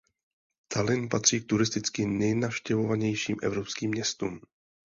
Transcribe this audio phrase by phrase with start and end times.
[0.67, 4.39] Tallinn patří k turisticky nejnavštěvovanějším evropským městům.